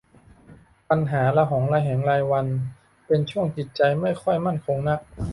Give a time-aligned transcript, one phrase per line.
[0.89, 2.45] ปัญหาระหองระแหงรายวัน
[3.07, 4.99] เป็นช่วงจิตใจไม่ค่อยมั่นคงนัก